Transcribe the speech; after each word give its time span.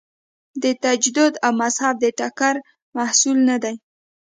د 0.63 0.65
تجدد 0.83 1.33
او 1.45 1.51
مذهب 1.61 1.95
د 1.99 2.05
ټکر 2.19 2.55
محصول 2.97 3.37
نه 3.49 3.57
دی. 3.63 3.75